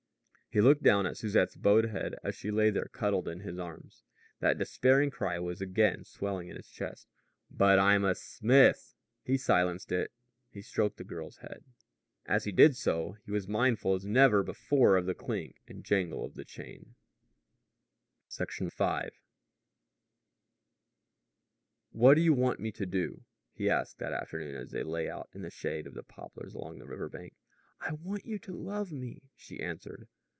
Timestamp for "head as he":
11.37-12.51